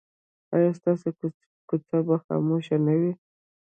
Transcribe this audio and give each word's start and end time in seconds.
ایا 0.53 0.71
ستاسو 0.79 1.09
کوڅه 1.69 1.97
به 2.07 2.15
خاموشه 2.23 2.77
نه 2.85 2.93
وي؟ 2.99 3.11